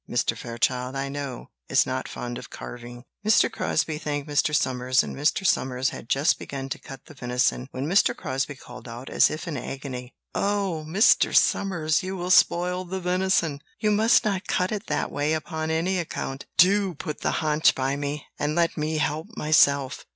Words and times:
Mr. 0.09 0.35
Fairchild, 0.35 0.95
I 0.95 1.09
know, 1.09 1.51
is 1.69 1.85
not 1.85 2.07
fond 2.07 2.39
of 2.39 2.49
carving." 2.49 3.03
Mr. 3.23 3.51
Crosbie 3.51 3.99
thanked 3.99 4.27
Mr. 4.27 4.55
Somers; 4.55 5.03
and 5.03 5.15
Mr. 5.15 5.45
Somers 5.45 5.89
had 5.89 6.09
just 6.09 6.39
begun 6.39 6.69
to 6.69 6.79
cut 6.79 7.05
the 7.05 7.13
venison, 7.13 7.67
when 7.69 7.85
Mr. 7.85 8.17
Crosbie 8.17 8.55
called 8.55 8.87
out, 8.87 9.11
as 9.11 9.29
if 9.29 9.47
in 9.47 9.57
agony: 9.57 10.15
"Oh, 10.33 10.83
Mr. 10.87 11.35
Somers, 11.35 12.01
you 12.01 12.17
will 12.17 12.31
spoil 12.31 12.83
the 12.83 12.99
venison! 12.99 13.59
You 13.79 13.91
must 13.91 14.25
not 14.25 14.47
cut 14.47 14.71
it 14.71 14.87
that 14.87 15.11
way 15.11 15.33
upon 15.33 15.69
any 15.69 15.99
account. 15.99 16.47
Do 16.57 16.95
put 16.95 17.21
the 17.21 17.33
haunch 17.45 17.75
by 17.75 17.95
me, 17.95 18.25
and 18.39 18.55
let 18.55 18.75
me 18.77 18.97
help 18.97 19.27
myself." 19.37 20.07